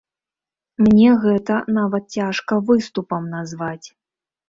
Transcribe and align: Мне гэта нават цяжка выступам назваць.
Мне 0.85 1.09
гэта 1.27 1.59
нават 1.77 2.03
цяжка 2.19 2.61
выступам 2.73 3.33
назваць. 3.39 3.87